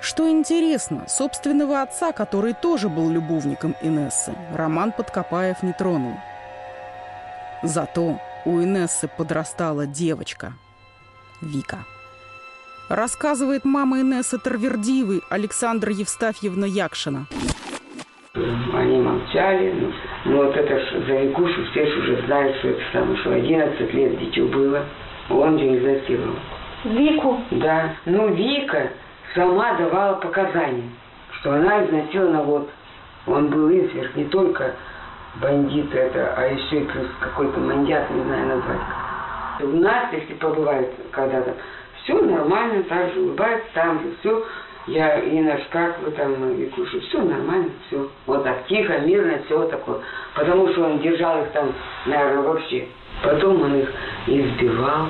что 0.00 0.30
интересно, 0.30 1.06
собственного 1.08 1.82
отца, 1.82 2.12
который 2.12 2.54
тоже 2.54 2.88
был 2.88 3.10
любовником 3.10 3.74
Инессы, 3.82 4.32
Роман 4.54 4.92
Подкопаев 4.92 5.62
не 5.62 5.72
тронул. 5.72 6.14
Зато 7.62 8.20
у 8.44 8.60
Инессы 8.60 9.08
подрастала 9.08 9.86
девочка 9.86 10.52
Вика. 11.40 11.78
Рассказывает 12.88 13.64
мама 13.64 14.00
Инессы 14.00 14.38
Тарвердиевой 14.38 15.20
Александра 15.28 15.92
Евстафьевна 15.92 16.66
Якшина. 16.66 17.26
Они 18.34 18.98
молчали, 18.98 19.72
ну, 19.72 19.92
ну 20.26 20.36
вот 20.44 20.56
это 20.56 20.78
ж 20.78 21.06
за 21.06 21.14
Викушу 21.20 21.64
все 21.70 21.84
ж 21.84 21.98
уже 21.98 22.26
знают, 22.26 22.56
что 22.58 22.68
это 22.68 22.82
самое, 22.92 23.18
что 23.20 23.32
11 23.34 23.94
лет 23.94 24.18
дитю 24.20 24.48
было. 24.48 24.84
Он 25.30 25.56
ее 25.56 25.78
изнасиловал. 25.78 26.36
Вику? 26.84 27.40
Да. 27.50 27.96
Ну, 28.06 28.32
Вика, 28.34 28.90
сама 29.34 29.74
давала 29.74 30.14
показания, 30.14 30.90
что 31.40 31.52
она 31.52 31.84
изнасилована 31.84 32.42
вот. 32.42 32.70
Он 33.26 33.48
был 33.48 33.68
изверг 33.70 34.14
не 34.16 34.24
только 34.24 34.74
бандит 35.36 35.94
это, 35.94 36.34
а 36.36 36.46
еще 36.46 36.80
и 36.80 36.84
плюс 36.84 37.06
какой-то 37.20 37.58
мандят, 37.60 38.10
не 38.10 38.22
знаю 38.22 38.46
назвать. 38.46 38.80
У 39.60 39.66
нас, 39.68 40.12
если 40.12 40.34
побывает 40.34 40.90
когда-то, 41.10 41.54
все 42.02 42.20
нормально, 42.20 42.82
так 42.84 43.12
же 43.12 43.20
улыбается, 43.20 43.66
там 43.74 44.00
же 44.00 44.14
все. 44.20 44.46
Я 44.86 45.18
и 45.18 45.40
наш 45.40 45.60
как 45.70 46.00
вы 46.00 46.10
там, 46.12 46.50
и 46.52 46.66
кушаю, 46.66 47.02
все 47.02 47.20
нормально, 47.20 47.70
все. 47.86 48.08
Вот 48.24 48.44
так 48.44 48.66
тихо, 48.68 48.98
мирно, 49.00 49.38
все 49.44 49.66
такое. 49.66 49.98
Потому 50.34 50.68
что 50.68 50.84
он 50.84 51.00
держал 51.00 51.42
их 51.42 51.50
там, 51.50 51.74
наверное, 52.06 52.42
вообще. 52.42 52.88
Потом 53.22 53.60
он 53.60 53.74
их 53.80 53.92
избивал. 54.26 55.08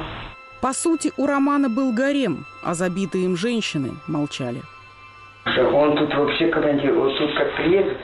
По 0.60 0.72
сути, 0.72 1.12
у 1.16 1.26
Романа 1.26 1.68
был 1.68 1.92
гарем, 1.92 2.44
а 2.64 2.74
забитые 2.74 3.26
им 3.26 3.36
женщины 3.36 3.92
молчали. 4.08 4.62
Он 5.72 5.96
тут 5.96 6.12
вообще 6.14 6.48
командир, 6.48 6.94
вот 6.94 7.16
тут 7.16 7.32
как 7.36 7.54
приедет, 7.56 7.96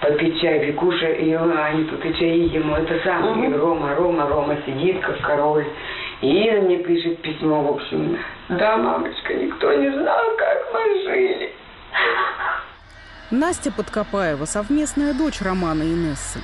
попить 0.00 0.40
чай, 0.40 0.66
Викуша, 0.66 1.08
и 1.08 1.32
они 1.32 1.84
тут 1.84 2.04
и 2.04 2.14
чаи 2.14 2.48
ему, 2.48 2.74
это 2.74 3.02
самое, 3.02 3.50
и 3.50 3.54
Рома, 3.54 3.94
Рома, 3.94 4.28
Рома 4.28 4.58
сидит, 4.66 5.00
как 5.00 5.20
король. 5.22 5.66
И 6.20 6.48
Ира 6.48 6.60
мне 6.60 6.78
пишет 6.78 7.20
письмо, 7.22 7.62
в 7.62 7.74
общем, 7.74 8.18
да, 8.50 8.76
мамочка, 8.76 9.34
никто 9.34 9.72
не 9.72 9.90
знал, 9.90 10.24
как 10.38 10.72
мы 10.72 11.02
жили. 11.02 11.50
Настя 13.30 13.72
Подкопаева– 13.72 14.44
совместная 14.46 15.14
дочь 15.14 15.40
Романа 15.40 15.82
и 15.82 15.94
Инессы. 15.94 16.40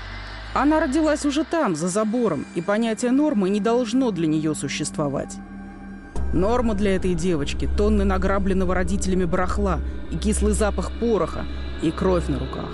Она 0.54 0.80
родилась 0.80 1.26
уже 1.26 1.44
там, 1.44 1.76
за 1.76 1.88
забором, 1.88 2.46
и 2.56 2.62
понятие 2.62 3.12
нормы 3.12 3.50
не 3.50 3.60
должно 3.60 4.10
для 4.10 4.26
нее 4.26 4.54
существовать. 4.54 5.36
Норма 6.32 6.74
для 6.74 6.96
этой 6.96 7.14
девочки– 7.14 7.68
тонны 7.76 8.04
награбленного 8.04 8.74
родителями 8.74 9.24
барахла 9.24 9.80
и 10.10 10.16
кислый 10.16 10.52
запах 10.52 10.92
пороха, 10.92 11.44
и 11.82 11.90
кровь 11.90 12.28
на 12.28 12.38
руках. 12.38 12.70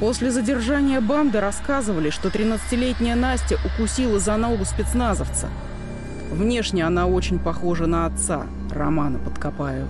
После 0.00 0.30
задержания 0.30 1.00
банды 1.00 1.40
рассказывали, 1.40 2.10
что 2.10 2.28
13-летняя 2.28 3.14
Настя 3.14 3.58
укусила 3.64 4.18
за 4.18 4.36
ногу 4.36 4.64
спецназовца. 4.64 5.48
Внешне 6.32 6.84
она 6.84 7.06
очень 7.06 7.38
похожа 7.38 7.86
на 7.86 8.06
отца, 8.06 8.46
Романа 8.70 9.18
Подкопаева. 9.18 9.88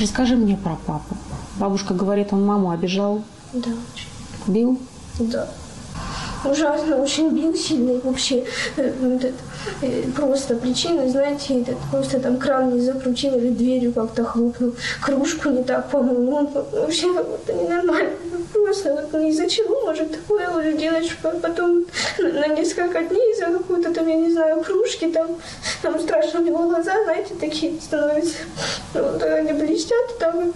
Расскажи 0.00 0.36
мне 0.36 0.56
про 0.56 0.76
папу. 0.76 1.16
Бабушка 1.58 1.94
говорит, 1.94 2.32
он 2.32 2.44
маму 2.44 2.70
обижал. 2.70 3.22
Да. 3.52 3.70
Бил? 4.46 4.80
Да. 5.18 5.48
Ужасно, 6.50 7.02
очень 7.02 7.30
бил 7.30 7.54
сильно 7.54 7.92
и 7.92 8.00
вообще 8.00 8.44
э, 8.76 8.92
этот, 9.16 9.34
э, 9.82 10.02
просто 10.14 10.54
причина, 10.56 11.08
знаете, 11.08 11.60
этот, 11.60 11.76
просто 11.90 12.20
там 12.20 12.38
кран 12.38 12.74
не 12.74 12.80
закрутил 12.80 13.36
или 13.36 13.48
дверью 13.48 13.92
как-то 13.92 14.24
хлопнул, 14.24 14.72
кружку 15.00 15.50
не 15.50 15.64
так 15.64 15.90
помыл, 15.90 16.20
ну, 16.20 16.64
вообще 16.72 17.12
как-то 17.12 17.52
ненормально. 17.52 18.10
Просто 18.52 18.94
вот 18.94 19.12
ну, 19.12 19.28
из-за 19.28 19.48
чего 19.48 19.82
может 19.82 20.12
такое 20.12 20.48
уже 20.50 20.76
делать, 20.76 21.06
что 21.06 21.30
потом 21.30 21.84
на 22.18 22.46
несколько 22.48 23.02
дней 23.02 23.32
из-за 23.32 23.46
какой-то 23.46 23.92
там, 23.92 24.08
я 24.08 24.14
не 24.14 24.32
знаю, 24.32 24.62
кружки 24.62 25.08
там, 25.08 25.28
там 25.82 25.98
страшно 26.00 26.40
у 26.40 26.44
него 26.44 26.68
глаза, 26.68 26.92
знаете, 27.04 27.34
такие 27.40 27.80
становятся, 27.80 28.36
вот 28.94 29.22
они 29.22 29.52
блестят 29.52 30.18
там. 30.18 30.52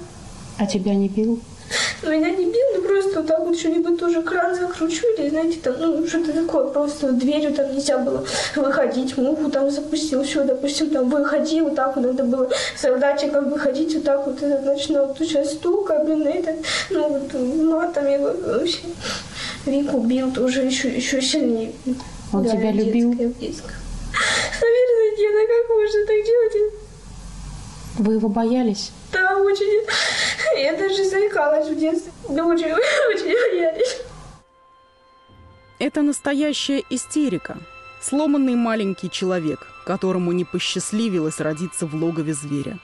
А 0.58 0.66
тебя 0.66 0.94
не 0.94 1.08
бил? 1.08 1.40
Меня 2.02 2.30
не 2.30 2.46
бил, 2.46 2.66
но 2.74 2.82
просто 2.82 3.20
вот 3.20 3.26
так 3.26 3.40
вот 3.40 3.58
что-нибудь 3.58 3.98
тоже 3.98 4.22
кран 4.22 4.54
закручу 4.54 5.06
или, 5.16 5.28
знаете, 5.28 5.58
там, 5.62 5.74
ну, 5.78 6.06
что-то 6.06 6.32
такое, 6.32 6.64
просто 6.64 7.12
дверью 7.12 7.52
там 7.52 7.72
нельзя 7.72 7.98
было 7.98 8.24
выходить, 8.56 9.16
муху 9.16 9.50
там 9.50 9.70
запустил, 9.70 10.22
все, 10.24 10.44
допустим, 10.44 10.90
там 10.90 11.08
выходи, 11.08 11.60
вот 11.60 11.74
так 11.74 11.96
вот 11.96 12.06
надо 12.06 12.24
было 12.24 12.50
солдатиком 12.76 13.50
выходить, 13.50 13.94
вот 13.94 14.04
так 14.04 14.26
вот, 14.26 14.42
это 14.42 14.62
начинал 14.62 15.06
вот 15.06 15.18
сейчас 15.18 15.52
стука, 15.52 16.02
блин, 16.04 16.26
это, 16.26 16.56
ну, 16.90 17.08
вот 17.08 17.32
матами 17.34 18.18
вообще. 18.18 18.78
Вику 19.66 19.98
бил 20.00 20.32
тоже 20.32 20.62
еще, 20.62 20.88
еще 20.88 21.20
сильнее. 21.20 21.72
Он 22.32 22.42
да, 22.42 22.50
тебя 22.50 22.72
любил? 22.72 23.10
Наверное, 23.10 23.36
деда, 25.16 25.46
как 25.46 25.68
можно 25.68 26.06
так 26.06 26.24
делать? 26.24 26.79
Вы 28.00 28.14
его 28.14 28.30
боялись? 28.30 28.92
Да, 29.12 29.36
очень. 29.36 29.86
Я 30.58 30.74
даже 30.74 31.04
заикалась 31.04 31.68
в 31.68 31.78
детстве. 31.78 32.10
Да 32.30 32.46
очень, 32.46 32.72
очень 32.72 33.52
боялись. 33.52 33.98
Это 35.78 36.00
настоящая 36.00 36.82
истерика. 36.88 37.58
Сломанный 38.00 38.54
маленький 38.54 39.10
человек, 39.10 39.66
которому 39.84 40.32
не 40.32 40.46
посчастливилось 40.46 41.40
родиться 41.40 41.86
в 41.86 41.94
логове 41.94 42.32
зверя. 42.32 42.78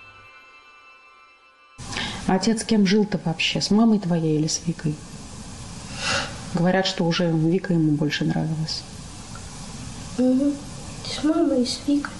А 2.26 2.34
отец 2.34 2.60
с 2.60 2.64
кем 2.66 2.86
жил-то 2.86 3.18
вообще? 3.24 3.62
С 3.62 3.70
мамой 3.70 4.00
твоей 4.00 4.38
или 4.38 4.48
с 4.48 4.60
Викой? 4.66 4.94
Говорят, 6.52 6.84
что 6.84 7.04
уже 7.04 7.30
Вика 7.30 7.72
ему 7.72 7.92
больше 7.92 8.26
нравилась. 8.26 8.82
Угу. 10.18 10.52
С 11.06 11.24
мамой 11.24 11.62
и 11.62 11.66
с 11.66 11.80
Викой. 11.86 12.12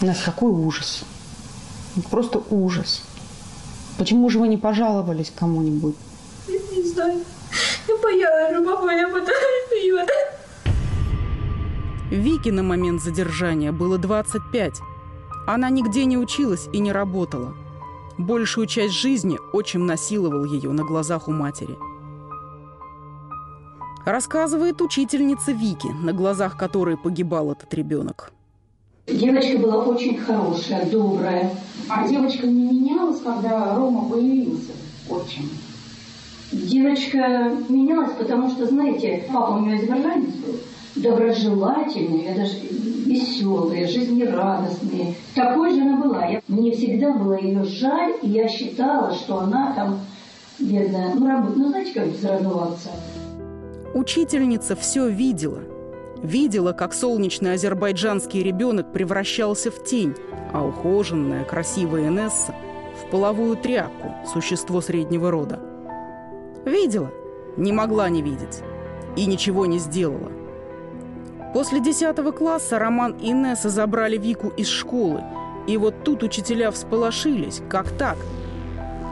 У 0.00 0.06
нас 0.06 0.22
какой 0.24 0.50
ужас. 0.50 1.04
Просто 2.10 2.42
ужас. 2.50 3.02
Почему 3.98 4.28
же 4.28 4.38
вы 4.38 4.48
не 4.48 4.56
пожаловались 4.56 5.32
кому-нибудь? 5.34 5.94
Я 6.48 6.58
не 6.74 6.82
знаю. 6.82 7.20
Я 7.88 7.96
боялась, 7.96 8.52
что 8.52 8.64
папа 8.64 8.84
меня 8.84 9.08
потом 9.08 9.34
бьет. 9.70 10.10
Вике 12.10 12.52
на 12.52 12.62
момент 12.62 13.02
задержания 13.02 13.72
было 13.72 13.98
25. 13.98 14.80
Она 15.46 15.70
нигде 15.70 16.04
не 16.04 16.18
училась 16.18 16.68
и 16.72 16.78
не 16.78 16.92
работала. 16.92 17.54
Большую 18.18 18.66
часть 18.66 18.94
жизни 18.94 19.38
отчим 19.52 19.86
насиловал 19.86 20.44
ее 20.44 20.70
на 20.72 20.84
глазах 20.84 21.28
у 21.28 21.32
матери. 21.32 21.76
Рассказывает 24.04 24.80
учительница 24.82 25.52
Вики, 25.52 25.88
на 25.88 26.12
глазах 26.12 26.56
которой 26.56 26.96
погибал 26.96 27.52
этот 27.52 27.72
ребенок. 27.74 28.32
Девочка 29.06 29.58
была 29.58 29.84
очень 29.84 30.18
хорошая, 30.18 30.84
добрая. 30.86 31.50
А 31.88 32.08
девочка 32.08 32.46
не 32.46 32.64
менялась, 32.64 33.20
когда 33.20 33.76
Рома 33.76 34.08
появился 34.08 34.72
очень. 35.08 35.48
Девочка 36.50 37.52
менялась, 37.68 38.12
потому 38.18 38.50
что, 38.50 38.66
знаете, 38.66 39.24
папа 39.32 39.52
у 39.52 39.60
нее 39.60 39.78
изображенец 39.78 40.34
был, 40.34 40.56
доброжелательный, 40.96 42.24
я 42.24 42.34
даже 42.34 42.56
веселая, 43.06 43.86
жизнерадостная. 43.86 45.14
Такой 45.34 45.74
же 45.74 45.82
она 45.82 45.96
была. 45.98 46.26
Я, 46.26 46.42
мне 46.48 46.72
всегда 46.72 47.12
было 47.12 47.38
ее 47.38 47.62
жаль, 47.64 48.14
и 48.22 48.28
я 48.28 48.48
считала, 48.48 49.14
что 49.14 49.38
она 49.38 49.72
там, 49.74 50.00
бедная, 50.58 51.14
ну, 51.14 51.28
работает, 51.28 51.56
ну, 51.56 51.68
знаете, 51.68 51.92
как 51.94 52.08
без 52.08 52.24
родного 52.24 52.72
отца. 52.72 52.90
Учительница 53.94 54.74
все 54.74 55.08
видела. 55.08 55.60
Видела, 56.26 56.72
как 56.72 56.92
солнечный 56.92 57.52
азербайджанский 57.52 58.42
ребенок 58.42 58.92
превращался 58.92 59.70
в 59.70 59.84
тень, 59.84 60.16
а 60.52 60.66
ухоженная, 60.66 61.44
красивая 61.44 62.08
Инесса– 62.08 62.52
в 63.00 63.10
половую 63.10 63.56
тряпку, 63.56 64.12
существо 64.26 64.80
среднего 64.80 65.30
рода. 65.30 65.60
Видела, 66.64 67.12
не 67.56 67.70
могла 67.70 68.08
не 68.08 68.22
видеть. 68.22 68.62
И 69.14 69.26
ничего 69.26 69.66
не 69.66 69.78
сделала. 69.78 70.32
После 71.54 71.78
10 71.80 72.16
класса 72.34 72.80
Роман 72.80 73.12
и 73.12 73.30
Инесса 73.30 73.68
забрали 73.68 74.18
Вику 74.18 74.48
из 74.48 74.66
школы. 74.66 75.22
И 75.68 75.76
вот 75.76 76.02
тут 76.02 76.24
учителя 76.24 76.72
всполошились. 76.72 77.62
Как 77.68 77.90
так? 77.90 78.16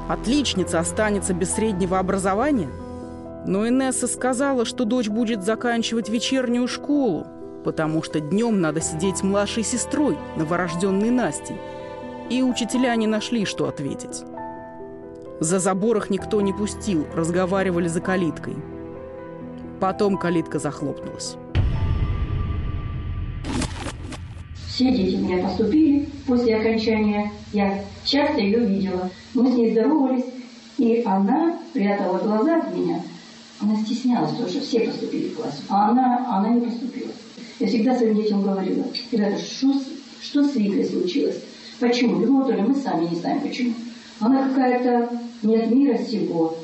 Отличница 0.09 0.81
останется 0.81 1.33
без 1.33 1.55
среднего 1.55 2.01
образования? 2.01 2.71
Но 3.47 3.69
Инесса 3.69 4.07
сказала, 4.07 4.65
что 4.65 4.85
дочь 4.85 5.09
будет 5.09 5.45
заканчивать 5.45 6.09
вечернюю 6.09 6.67
школу, 6.67 7.27
потому 7.65 8.03
что 8.03 8.21
днем 8.21 8.61
надо 8.61 8.81
сидеть 8.81 9.19
с 9.19 9.23
младшей 9.23 9.63
сестрой, 9.63 10.17
новорожденной 10.37 11.11
Настей. 11.11 11.57
И 12.31 12.43
учителя 12.43 12.97
не 12.97 13.07
нашли, 13.07 13.45
что 13.45 13.69
ответить. 13.69 14.25
За 15.41 15.59
забор 15.59 15.99
их 15.99 16.09
никто 16.09 16.41
не 16.41 16.55
пустил, 16.55 17.07
разговаривали 17.15 17.89
за 17.89 18.01
калиткой. 18.01 18.57
Потом 19.79 20.17
калитка 20.17 20.59
захлопнулась. 20.59 21.37
Все 24.69 24.91
дети 24.91 25.17
у 25.17 25.21
меня 25.21 25.47
поступили 25.47 26.09
после 26.27 26.57
окончания. 26.57 27.31
Я 27.53 27.85
часто 28.05 28.41
ее 28.41 28.61
видела. 28.61 29.11
Мы 29.35 29.53
с 29.53 29.55
ней 29.55 29.73
здоровались, 29.73 30.25
и 30.79 31.03
она 31.05 31.59
прятала 31.75 32.19
глаза 32.19 32.57
от 32.57 32.75
меня. 32.75 33.03
Она 33.65 33.77
стеснялась, 33.77 34.31
потому 34.33 34.49
что 34.51 34.61
все 34.61 34.81
поступили 34.81 35.29
в 35.29 35.37
класс, 35.37 35.63
а 35.71 35.89
она, 35.89 36.27
она 36.31 36.51
не 36.51 36.61
поступила. 36.61 37.11
Я 37.59 37.67
всегда 37.67 37.97
своим 37.97 38.17
детям 38.17 38.43
говорила, 38.43 38.85
ребята, 39.11 39.39
что, 39.39 39.73
что 40.21 40.45
с 40.45 40.55
Викой 40.55 40.85
случилось? 40.85 41.43
Почему? 41.81 42.27
Ну, 42.27 42.45
то 42.45 42.53
ли 42.53 42.61
мы 42.61 42.75
сами 42.75 43.07
не 43.07 43.17
знаем 43.17 43.41
почему. 43.41 43.73
Она 44.21 44.49
какая-то 44.49 45.19
не 45.43 45.57
от 45.57 45.71
мира 45.71 45.97
сего, 45.97 46.57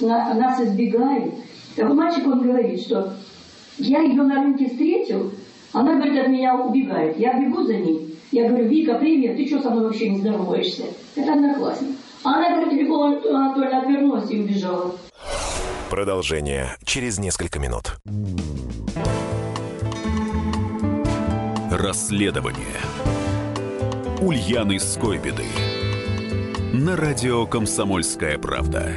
нас 0.00 0.60
избегает. 0.60 1.34
Так 1.76 1.94
мальчик, 1.94 2.26
он 2.26 2.42
говорит, 2.42 2.80
что 2.80 3.14
я 3.78 4.00
ее 4.00 4.22
на 4.22 4.42
рынке 4.42 4.68
встретил, 4.68 5.30
она, 5.72 5.94
говорит, 5.94 6.20
от 6.20 6.28
меня 6.28 6.56
убегает. 6.56 7.16
Я 7.16 7.38
бегу 7.38 7.62
за 7.62 7.74
ней. 7.74 8.16
Я 8.32 8.48
говорю, 8.48 8.68
Вика, 8.68 8.94
привет, 8.94 9.36
ты 9.36 9.46
что 9.46 9.62
со 9.62 9.70
мной 9.70 9.84
вообще 9.84 10.10
не 10.10 10.18
здороваешься? 10.18 10.84
Это 11.14 11.32
одноклассник. 11.32 11.90
А 12.24 12.34
она, 12.34 12.56
говорит, 12.60 12.80
Любовь 12.80 13.24
Анатольевна 13.24 13.82
отвернулась 13.82 14.30
и 14.30 14.40
убежала. 14.40 14.96
Продолжение 15.94 16.76
через 16.84 17.20
несколько 17.20 17.60
минут. 17.60 17.98
Расследование 21.70 22.80
Ульяны 24.20 24.80
Скойбеды 24.80 25.46
на 26.72 26.96
радио 26.96 27.46
«Комсомольская 27.46 28.38
правда». 28.38 28.92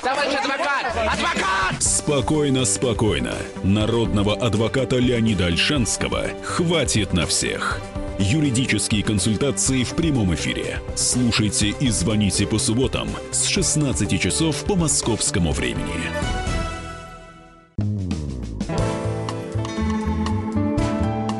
Товарищ 0.00 0.34
адвокат! 0.34 0.86
Адвокат! 0.94 1.82
Спокойно, 1.82 2.64
спокойно. 2.66 3.34
Народного 3.64 4.36
адвоката 4.36 4.98
Леонида 4.98 5.46
Альшанского 5.46 6.26
хватит 6.44 7.12
на 7.12 7.26
всех. 7.26 7.80
Юридические 8.18 9.02
консультации 9.02 9.84
в 9.84 9.94
прямом 9.94 10.34
эфире. 10.34 10.80
Слушайте 10.94 11.68
и 11.68 11.90
звоните 11.90 12.46
по 12.46 12.58
субботам 12.58 13.08
с 13.30 13.44
16 13.46 14.18
часов 14.18 14.64
по 14.64 14.74
московскому 14.74 15.52
времени. 15.52 16.10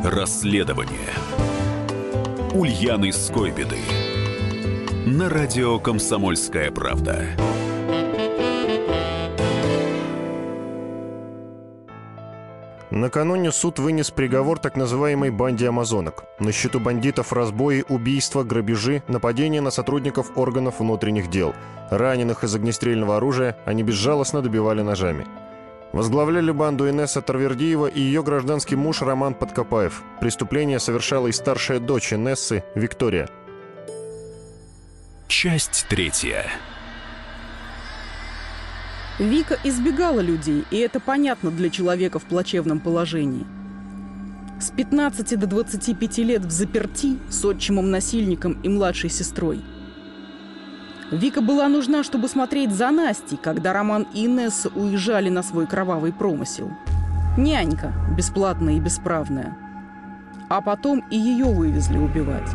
Расследование 0.05 1.15
Ульяны 2.53 3.11
Скойбеды 3.11 3.79
на 5.07 5.31
радио 5.31 5.79
«Комсомольская 5.79 6.71
правда». 6.71 7.56
Накануне 12.97 13.53
суд 13.53 13.79
вынес 13.79 14.11
приговор 14.11 14.59
так 14.59 14.75
называемой 14.75 15.29
банде 15.29 15.69
амазонок. 15.69 16.25
На 16.39 16.51
счету 16.51 16.81
бандитов 16.81 17.31
разбои, 17.31 17.85
убийства, 17.87 18.43
грабежи, 18.43 19.03
нападения 19.07 19.61
на 19.61 19.71
сотрудников 19.71 20.33
органов 20.35 20.81
внутренних 20.81 21.29
дел. 21.29 21.55
Раненых 21.91 22.43
из 22.43 22.55
огнестрельного 22.55 23.19
оружия 23.19 23.59
они 23.67 23.83
безжалостно 23.83 24.41
добивали 24.41 24.81
ножами. 24.81 25.27
Возглавляли 25.93 26.51
банду 26.53 26.89
Инесса 26.89 27.21
Тарвердиева 27.21 27.87
и 27.87 28.01
ее 28.01 28.23
гражданский 28.23 28.77
муж 28.77 29.03
Роман 29.03 29.35
Подкопаев. 29.35 30.03
Преступление 30.21 30.79
совершала 30.79 31.27
и 31.27 31.33
старшая 31.33 31.81
дочь 31.81 32.15
Инессы 32.15 32.65
Виктория. 32.75 33.29
Часть 35.29 35.85
третья. 35.91 36.47
Вика 39.19 39.59
избегала 39.65 40.21
людей, 40.21 40.65
и 40.71 40.77
это 40.77 41.01
понятно 41.01 41.51
для 41.51 41.71
человека 41.71 42.19
в 42.19 42.25
плачевном 42.25 42.81
положении. 42.81 43.47
С 44.61 44.71
15 44.71 45.39
до 45.39 45.47
25 45.47 46.19
лет 46.19 46.45
в 46.45 46.51
заперти 46.51 47.17
с 47.31 47.43
отчимом-насильником 47.45 48.59
и 48.63 48.69
младшей 48.69 49.09
сестрой. 49.09 49.63
Вика 51.11 51.41
была 51.41 51.69
нужна, 51.69 52.03
чтобы 52.03 52.29
смотреть 52.29 52.73
за 52.73 52.91
Настей, 52.91 53.39
когда 53.43 53.73
Роман 53.73 54.07
и 54.13 54.27
Инесса 54.27 54.71
уезжали 54.75 55.31
на 55.31 55.43
свой 55.43 55.67
кровавый 55.67 56.13
промысел. 56.13 56.71
Нянька, 57.39 57.95
бесплатная 58.17 58.77
и 58.77 58.81
бесправная. 58.81 59.57
А 60.51 60.61
потом 60.61 61.05
и 61.11 61.17
ее 61.17 61.47
вывезли 61.47 61.97
убивать. 61.97 62.51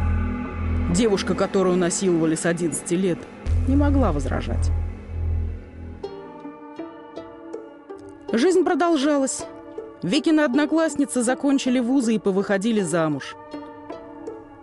Девушка, 0.93 1.34
которую 1.34 1.78
насиловали 1.78 2.36
с 2.36 2.45
11 2.45 2.91
лет, 2.91 3.19
не 3.67 3.76
могла 3.76 4.12
возражать. 4.12 4.71
Жизнь 8.34 8.63
продолжалась. 8.63 9.44
Викины 10.04 10.39
одноклассницы 10.41 11.22
закончили 11.22 11.80
вузы 11.80 12.15
и 12.15 12.20
повыходили 12.20 12.80
замуж. 12.80 13.36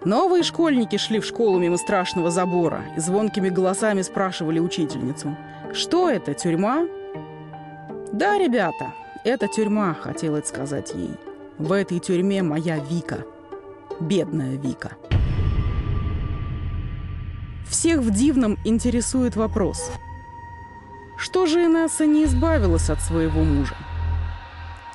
Новые 0.05 0.43
школьники 0.43 0.97
шли 0.97 1.21
в 1.21 1.27
школу 1.27 1.59
мимо 1.59 1.77
страшного 1.77 2.31
забора 2.31 2.85
и 2.97 3.01
звонкими 3.01 3.51
голосами 3.51 4.01
спрашивали 4.01 4.59
учительницу. 4.59 5.37
«Что 5.75 6.09
это, 6.09 6.33
тюрьма?» 6.33 6.87
«Да, 8.11 8.39
ребята, 8.39 8.95
это 9.25 9.49
тюрьма»,— 9.49 9.95
хотелось 10.01 10.49
сказать 10.49 10.95
ей. 10.95 11.11
«В 11.59 11.73
этой 11.73 11.99
тюрьме 11.99 12.43
моя 12.43 12.79
Вика. 12.79 13.27
Бедная 14.01 14.57
Вика». 14.57 14.93
Всех 17.69 17.99
в 17.99 18.11
Дивном 18.11 18.57
интересует 18.65 19.37
вопрос. 19.37 19.91
Что 21.19 21.47
же 21.47 21.65
Инесса 21.65 22.07
не 22.07 22.25
избавилась 22.25 22.91
от 22.91 23.01
своего 23.01 23.43
мужа? 23.43 23.75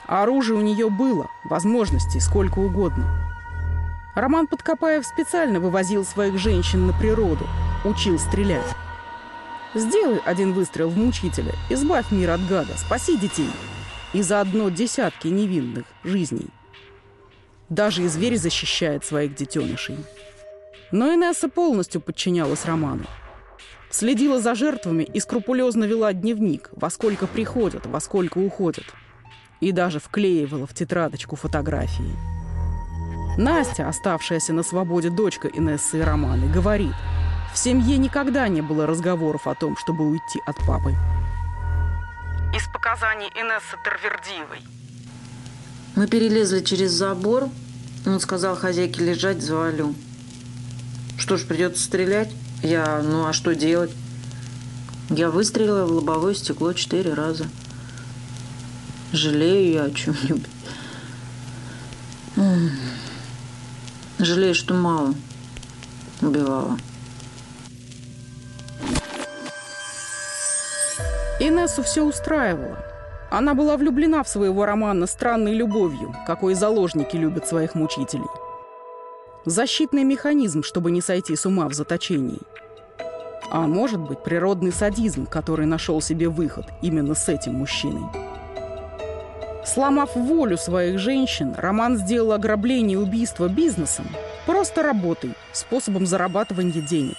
Оружие 0.08 0.58
у 0.58 0.62
нее 0.62 0.90
было, 0.90 1.30
возможностей 1.44 2.22
сколько 2.22 2.60
угодно. 2.60 3.06
Роман 4.16 4.48
Подкопаев 4.48 5.06
специально 5.06 5.60
вывозил 5.60 6.06
своих 6.06 6.38
женщин 6.38 6.88
на 6.88 6.94
природу, 6.94 7.46
учил 7.84 8.18
стрелять. 8.18 8.74
Сделай 9.74 10.20
один 10.20 10.54
выстрел 10.54 10.90
в 10.90 10.98
мучителя, 10.98 11.54
избавь 11.70 12.10
мир 12.12 12.32
от 12.32 12.48
гада, 12.48 12.78
спаси 12.78 13.18
детей. 13.18 13.50
И 14.14 14.22
заодно 14.22 14.70
десятки 14.70 15.28
невинных 15.28 15.86
жизней. 16.06 16.48
Даже 17.68 18.04
и 18.04 18.08
зверь 18.08 18.38
защищает 18.38 19.04
своих 19.04 19.36
детенышей. 19.36 19.98
Но 20.92 21.14
Инесса 21.14 21.50
полностью 21.50 22.00
подчинялась 22.00 22.66
Роману. 22.66 23.08
Следила 23.94 24.42
за 24.42 24.56
жертвами 24.56 25.04
и 25.04 25.20
скрупулезно 25.20 25.84
вела 25.84 26.14
дневник, 26.14 26.72
во 26.72 26.90
сколько 26.90 27.28
приходят, 27.28 27.86
во 27.86 28.00
сколько 28.00 28.40
уходят. 28.40 28.86
И 29.60 29.72
даже 29.72 30.00
вклеивала 30.00 30.66
в 30.66 30.74
тетрадочку 30.74 31.36
фотографии. 31.36 32.16
Настя, 33.38 33.88
оставшаяся 33.88 34.52
на 34.52 34.64
свободе 34.64 35.12
дочка 35.12 35.48
Инессы 35.48 36.00
и 36.00 36.02
Романы, 36.02 36.52
говорит, 36.52 36.96
в 37.54 37.58
семье 37.60 38.00
никогда 38.00 38.48
не 38.48 38.62
было 38.62 38.88
разговоров 38.88 39.46
о 39.46 39.54
том, 39.54 39.78
чтобы 39.78 40.10
уйти 40.10 40.40
от 40.48 40.58
папы. 40.66 40.96
Из 42.56 42.68
показаний 42.74 43.28
Инессы 43.36 43.78
Тервердиевой. 43.86 44.62
Мы 45.96 46.08
перелезли 46.08 46.62
через 46.62 46.90
забор. 46.90 47.48
Он 48.08 48.20
сказал 48.20 48.56
хозяйке 48.56 49.06
лежать, 49.06 49.44
завалю. 49.44 49.94
Что 51.20 51.38
ж, 51.38 51.46
придется 51.46 51.84
стрелять? 51.84 52.32
Я, 52.64 53.02
ну 53.04 53.28
а 53.28 53.34
что 53.34 53.54
делать? 53.54 53.92
Я 55.10 55.30
выстрелила 55.30 55.86
в 55.86 55.92
лобовое 55.92 56.34
стекло 56.34 56.72
четыре 56.72 57.14
раза. 57.14 57.46
Жалею 59.12 59.74
я 59.74 59.84
о 59.84 59.92
чем-нибудь. 59.92 60.50
Жалею, 64.18 64.56
что 64.56 64.74
мало 64.74 65.14
убивала. 66.22 66.78
Инессу 71.42 71.84
все 71.84 72.04
устраивало. 72.04 72.78
Она 73.30 73.56
была 73.56 73.76
влюблена 73.76 74.24
в 74.24 74.30
своего 74.30 74.66
романа 74.66 75.06
странной 75.06 75.54
любовью, 75.54 76.16
какой 76.26 76.54
заложники 76.54 77.18
любят 77.18 77.46
своих 77.46 77.76
мучителей. 77.76 78.30
Защитный 79.46 80.06
механизм, 80.06 80.64
чтобы 80.64 80.92
не 80.92 81.02
сойти 81.02 81.36
с 81.36 81.46
ума 81.46 81.68
в 81.68 81.74
заточении. 81.74 82.40
А 83.54 83.68
может 83.68 84.00
быть, 84.00 84.24
природный 84.24 84.72
садизм, 84.72 85.28
который 85.28 85.68
нашел 85.68 86.02
себе 86.02 86.28
выход 86.28 86.66
именно 86.82 87.14
с 87.14 87.30
этим 87.30 87.54
мужчиной. 87.60 88.02
Сломав 89.64 90.16
волю 90.16 90.58
своих 90.58 90.98
женщин, 90.98 91.54
Роман 91.56 91.98
сделал 91.98 92.32
ограбление 92.32 92.98
и 92.98 93.02
убийство 93.02 93.48
бизнесом, 93.48 94.08
просто 94.48 94.82
работой, 94.82 95.36
способом 95.52 96.08
зарабатывания 96.08 96.82
денег. 96.82 97.18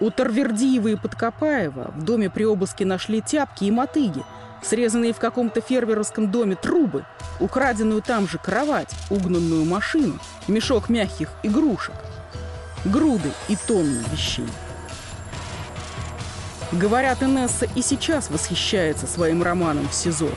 У 0.00 0.10
Тарвердиева 0.10 0.88
и 0.88 0.96
Подкопаева 0.96 1.92
в 1.94 2.02
доме 2.02 2.30
при 2.30 2.44
обыске 2.44 2.86
нашли 2.86 3.20
тяпки 3.20 3.64
и 3.64 3.70
мотыги, 3.70 4.22
срезанные 4.62 5.12
в 5.12 5.18
каком-то 5.18 5.60
фермерском 5.60 6.30
доме 6.30 6.56
трубы, 6.56 7.04
украденную 7.38 8.00
там 8.00 8.26
же 8.26 8.38
кровать, 8.38 8.94
угнанную 9.10 9.66
машину, 9.66 10.18
мешок 10.48 10.88
мягких 10.88 11.28
игрушек, 11.42 11.94
груды 12.86 13.30
и 13.48 13.56
тонны 13.56 14.02
вещей. 14.10 14.48
Говорят, 16.72 17.22
Инесса 17.22 17.66
и 17.74 17.82
сейчас 17.82 18.30
восхищается 18.30 19.06
своим 19.06 19.42
романом 19.42 19.88
в 19.88 19.94
СИЗО. 19.94 20.30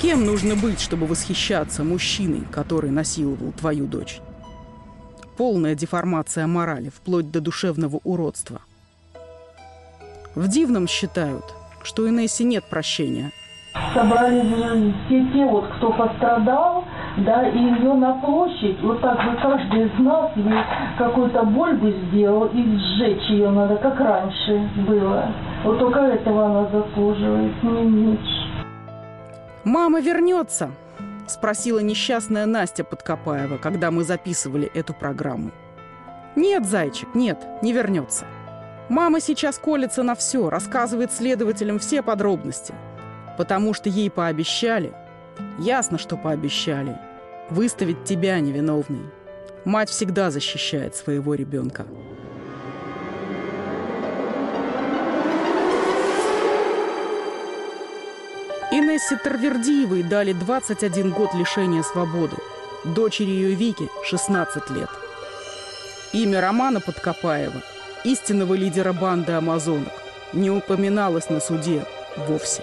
Кем 0.00 0.26
нужно 0.26 0.56
быть, 0.56 0.80
чтобы 0.80 1.06
восхищаться 1.06 1.84
мужчиной, 1.84 2.42
который 2.50 2.90
насиловал 2.90 3.52
твою 3.52 3.86
дочь? 3.86 4.20
Полная 5.36 5.74
деформация 5.74 6.46
морали, 6.46 6.90
вплоть 6.90 7.30
до 7.30 7.40
душевного 7.40 8.00
уродства. 8.04 8.60
В 10.34 10.48
Дивном 10.48 10.88
считают, 10.88 11.44
что 11.82 12.08
Инессе 12.08 12.44
нет 12.44 12.64
прощения. 12.64 13.30
Собрали 13.94 14.40
все 15.06 15.32
те, 15.32 15.44
вот, 15.44 15.64
кто 15.76 15.92
пострадал, 15.92 16.84
да, 17.18 17.48
и 17.48 17.58
ее 17.58 17.94
на 17.94 18.14
площадь, 18.14 18.80
вот 18.82 19.00
так 19.00 19.16
бы 19.24 19.36
каждый 19.40 19.86
из 19.86 19.98
нас 20.00 20.30
ей 20.36 20.64
какую-то 20.98 21.44
боль 21.44 21.76
бы 21.76 21.92
сделал, 22.06 22.46
и 22.46 22.76
сжечь 22.76 23.28
ее 23.30 23.50
надо, 23.50 23.76
как 23.76 23.98
раньше 24.00 24.68
было. 24.88 25.26
Вот 25.64 25.78
только 25.78 26.00
этого 26.00 26.46
она 26.46 26.68
заслуживает, 26.70 27.62
не 27.62 27.82
меньше. 27.82 28.44
«Мама 29.64 30.00
вернется?»– 30.00 30.70
спросила 31.26 31.78
несчастная 31.78 32.46
Настя 32.46 32.84
Подкопаева, 32.84 33.58
когда 33.58 33.90
мы 33.90 34.02
записывали 34.04 34.70
эту 34.74 34.92
программу. 34.92 35.52
«Нет, 36.36 36.66
зайчик, 36.66 37.14
нет, 37.14 37.38
не 37.62 37.72
вернется. 37.72 38.26
Мама 38.88 39.20
сейчас 39.20 39.58
колется 39.58 40.02
на 40.02 40.14
все, 40.14 40.50
рассказывает 40.50 41.12
следователям 41.12 41.78
все 41.78 42.02
подробности. 42.02 42.74
Потому 43.38 43.72
что 43.72 43.88
ей 43.88 44.10
пообещали, 44.10 44.92
ясно, 45.58 45.98
что 45.98 46.16
пообещали, 46.16 46.98
выставить 47.50 48.04
тебя 48.04 48.40
невиновной. 48.40 49.02
Мать 49.64 49.90
всегда 49.90 50.30
защищает 50.30 50.94
своего 50.94 51.34
ребенка. 51.34 51.86
Инессе 58.70 59.16
Тарвердиевой 59.16 60.02
дали 60.02 60.32
21 60.32 61.12
год 61.12 61.32
лишения 61.34 61.82
свободы. 61.82 62.36
Дочери 62.84 63.30
ее 63.30 63.54
Вики 63.54 63.88
16 64.04 64.70
лет. 64.70 64.90
Имя 66.12 66.40
Романа 66.40 66.80
Подкопаева, 66.80 67.62
истинного 68.04 68.54
лидера 68.54 68.92
банды 68.92 69.32
амазонок, 69.32 69.92
не 70.32 70.50
упоминалось 70.50 71.30
на 71.30 71.40
суде 71.40 71.84
вовсе. 72.16 72.62